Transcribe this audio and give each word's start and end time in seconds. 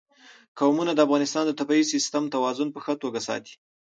قومونه 0.59 0.91
د 0.93 0.99
افغانستان 1.05 1.43
د 1.47 1.51
طبعي 1.59 1.83
سیسټم 1.93 2.23
توازن 2.35 2.67
په 2.71 2.79
ښه 2.85 2.93
توګه 3.03 3.19
ساتي. 3.27 3.53